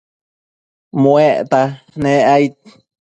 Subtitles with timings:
[1.01, 1.61] muecta
[2.01, 2.55] nec aid